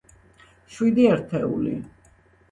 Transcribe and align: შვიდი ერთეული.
შვიდი 0.77 1.05
ერთეული. 1.09 1.75